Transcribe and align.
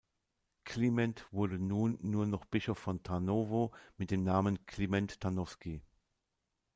Kliment 0.63 1.27
wurde 1.31 1.59
nun 1.59 1.99
nur 2.01 2.25
noch 2.25 2.45
Bischof 2.45 2.79
von 2.79 3.03
Tarnowo 3.03 3.71
mit 3.97 4.09
dem 4.09 4.23
Namen 4.23 4.65
"Kliment 4.65 5.19
Tarnowski". 5.21 5.83